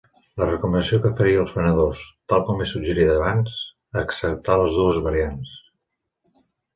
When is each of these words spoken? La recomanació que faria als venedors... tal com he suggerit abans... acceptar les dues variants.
La 0.41 0.45
recomanació 0.45 0.97
que 1.01 1.09
faria 1.17 1.41
als 1.41 1.51
venedors... 1.57 1.99
tal 2.33 2.41
com 2.47 2.63
he 2.63 2.65
suggerit 2.71 3.11
abans... 3.17 3.59
acceptar 4.03 4.57
les 4.63 4.73
dues 4.79 5.03
variants. 5.09 5.53